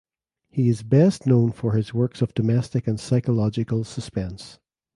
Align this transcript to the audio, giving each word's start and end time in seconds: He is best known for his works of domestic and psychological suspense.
He 0.49 0.67
is 0.67 0.81
best 0.81 1.27
known 1.27 1.51
for 1.51 1.73
his 1.73 1.93
works 1.93 2.23
of 2.23 2.33
domestic 2.33 2.87
and 2.87 2.99
psychological 2.99 3.83
suspense. 3.83 4.57